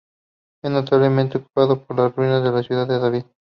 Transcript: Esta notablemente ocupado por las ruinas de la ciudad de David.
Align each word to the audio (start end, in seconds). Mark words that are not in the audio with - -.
Esta 0.63 0.73
notablemente 0.81 1.37
ocupado 1.37 1.85
por 1.85 1.95
las 1.95 2.15
ruinas 2.15 2.43
de 2.43 2.51
la 2.51 2.63
ciudad 2.63 2.87
de 2.87 2.97
David. 2.97 3.23